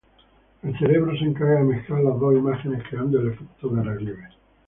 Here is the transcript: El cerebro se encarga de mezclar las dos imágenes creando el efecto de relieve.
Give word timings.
El 0.63 0.75
cerebro 0.79 1.11
se 1.15 1.25
encarga 1.25 1.59
de 1.59 1.63
mezclar 1.75 2.01
las 2.01 2.19
dos 2.19 2.33
imágenes 2.33 2.81
creando 2.89 3.19
el 3.19 3.33
efecto 3.33 3.69
de 3.69 3.83
relieve. 3.83 4.29